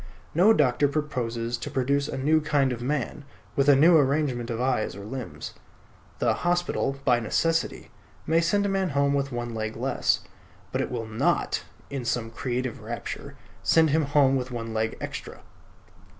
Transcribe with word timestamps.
No 0.33 0.51
doctor 0.51 0.87
proposes 0.87 1.59
to 1.59 1.69
produce 1.69 2.07
a 2.07 2.17
new 2.17 2.41
kind 2.41 2.73
of 2.73 2.81
man, 2.81 3.23
with 3.55 3.69
a 3.69 3.75
new 3.75 3.95
arrangement 3.97 4.49
of 4.49 4.59
eyes 4.59 4.95
or 4.95 5.05
limbs. 5.05 5.53
The 6.17 6.33
hospital, 6.41 6.97
by 7.05 7.19
necessity, 7.19 7.91
may 8.25 8.41
send 8.41 8.65
a 8.65 8.69
man 8.69 8.89
home 8.97 9.13
with 9.13 9.31
one 9.31 9.53
leg 9.53 9.75
less: 9.77 10.21
but 10.71 10.81
it 10.81 10.89
will 10.89 11.05
not 11.05 11.65
(in 11.91 12.01
a 12.17 12.29
creative 12.31 12.81
rapture) 12.81 13.35
send 13.61 13.91
him 13.91 14.05
home 14.05 14.35
with 14.35 14.49
one 14.49 14.73
leg 14.73 14.97
extra. 14.99 15.41